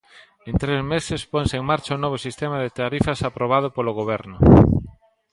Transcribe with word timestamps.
En 0.49 0.55
tres 0.63 0.81
meses 0.93 1.21
ponse 1.33 1.55
en 1.57 1.65
marcha 1.71 1.97
o 1.97 2.01
novo 2.03 2.17
sistema 2.25 2.57
de 2.61 2.73
tarifas 2.79 3.19
aprobado 3.29 3.67
polo 3.75 3.95
Goberno. 3.99 4.37